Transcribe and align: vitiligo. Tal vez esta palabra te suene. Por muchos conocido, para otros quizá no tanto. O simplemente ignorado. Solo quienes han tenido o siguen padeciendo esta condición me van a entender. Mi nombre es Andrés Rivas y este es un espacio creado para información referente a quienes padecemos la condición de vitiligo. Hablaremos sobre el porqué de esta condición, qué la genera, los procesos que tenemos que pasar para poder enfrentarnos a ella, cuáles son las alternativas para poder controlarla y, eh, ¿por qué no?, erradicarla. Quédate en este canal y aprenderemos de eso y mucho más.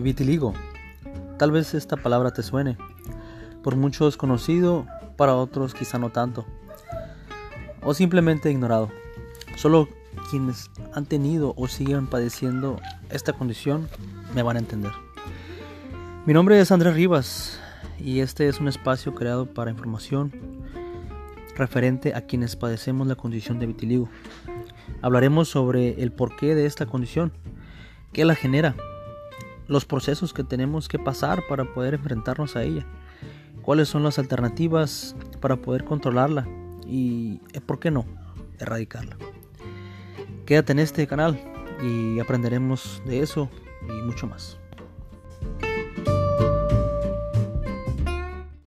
vitiligo. 0.00 0.54
Tal 1.38 1.50
vez 1.50 1.74
esta 1.74 1.96
palabra 1.96 2.32
te 2.32 2.42
suene. 2.42 2.76
Por 3.62 3.76
muchos 3.76 4.16
conocido, 4.16 4.86
para 5.16 5.34
otros 5.34 5.74
quizá 5.74 5.98
no 5.98 6.10
tanto. 6.10 6.46
O 7.82 7.94
simplemente 7.94 8.50
ignorado. 8.50 8.90
Solo 9.56 9.88
quienes 10.30 10.70
han 10.94 11.06
tenido 11.06 11.54
o 11.56 11.68
siguen 11.68 12.06
padeciendo 12.06 12.80
esta 13.10 13.32
condición 13.32 13.88
me 14.34 14.42
van 14.42 14.56
a 14.56 14.60
entender. 14.60 14.92
Mi 16.26 16.34
nombre 16.34 16.60
es 16.60 16.70
Andrés 16.70 16.94
Rivas 16.94 17.58
y 17.98 18.20
este 18.20 18.48
es 18.48 18.60
un 18.60 18.68
espacio 18.68 19.14
creado 19.14 19.46
para 19.46 19.70
información 19.70 20.32
referente 21.56 22.14
a 22.14 22.22
quienes 22.22 22.56
padecemos 22.56 23.06
la 23.06 23.14
condición 23.14 23.58
de 23.58 23.66
vitiligo. 23.66 24.08
Hablaremos 25.02 25.48
sobre 25.48 26.02
el 26.02 26.12
porqué 26.12 26.54
de 26.54 26.66
esta 26.66 26.86
condición, 26.86 27.32
qué 28.12 28.24
la 28.24 28.34
genera, 28.34 28.74
los 29.70 29.84
procesos 29.84 30.34
que 30.34 30.42
tenemos 30.42 30.88
que 30.88 30.98
pasar 30.98 31.44
para 31.48 31.64
poder 31.64 31.94
enfrentarnos 31.94 32.56
a 32.56 32.64
ella, 32.64 32.84
cuáles 33.62 33.88
son 33.88 34.02
las 34.02 34.18
alternativas 34.18 35.14
para 35.40 35.56
poder 35.56 35.84
controlarla 35.84 36.46
y, 36.86 37.40
eh, 37.52 37.60
¿por 37.60 37.78
qué 37.78 37.92
no?, 37.92 38.04
erradicarla. 38.58 39.16
Quédate 40.44 40.72
en 40.72 40.80
este 40.80 41.06
canal 41.06 41.40
y 41.82 42.18
aprenderemos 42.18 43.00
de 43.06 43.20
eso 43.20 43.48
y 43.88 43.92
mucho 44.02 44.26
más. 44.26 44.58